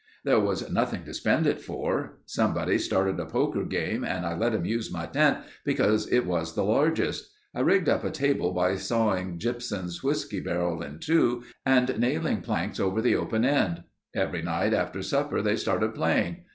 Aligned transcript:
There 0.23 0.39
was 0.39 0.67
nothing 0.71 1.03
to 1.03 1.13
spend 1.13 1.45
it 1.45 1.61
for. 1.61 2.17
Somebody 2.25 2.79
started 2.79 3.19
a 3.19 3.25
poker 3.27 3.63
game 3.63 4.03
and 4.03 4.25
I 4.25 4.35
let 4.35 4.51
'em 4.55 4.65
use 4.65 4.91
my 4.91 5.05
tent 5.05 5.37
because 5.63 6.11
it 6.11 6.25
was 6.25 6.55
the 6.55 6.63
largest. 6.63 7.29
I 7.53 7.59
rigged 7.59 7.87
up 7.87 8.03
a 8.03 8.09
table 8.09 8.51
by 8.51 8.77
sawing 8.77 9.37
Gypsum's 9.37 10.03
whiskey 10.03 10.39
barrel 10.39 10.81
in 10.81 10.97
two 10.97 11.43
and 11.67 11.99
nailing 11.99 12.41
planks 12.41 12.79
over 12.79 12.99
the 12.99 13.15
open 13.15 13.45
end. 13.45 13.83
Every 14.15 14.41
night 14.41 14.73
after 14.73 15.03
supper 15.03 15.39
they 15.43 15.55
started 15.55 15.93
playing. 15.93 16.45